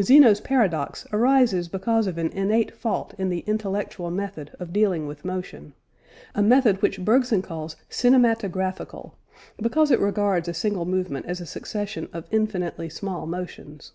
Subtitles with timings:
[0.00, 5.24] Zeno's paradox arises because of an innate fault in the "intellectual" method of dealing with
[5.24, 5.72] motion;
[6.36, 9.14] a method which Bergson calls "cinematographical,"
[9.60, 13.90] because it regards a single movement as a succession of infinitely small motions.